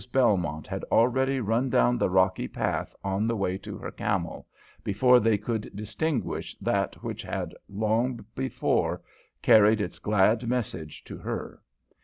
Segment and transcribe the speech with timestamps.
[0.11, 4.47] Belmont had already run down the rocky path, on the way to her camel,
[4.83, 9.03] before they could distinguish that which had long before
[9.43, 11.61] carried its glad message to her.